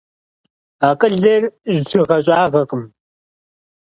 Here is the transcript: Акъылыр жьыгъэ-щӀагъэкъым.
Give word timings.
Акъылыр 0.89 1.43
жьыгъэ-щӀагъэкъым. 1.87 2.83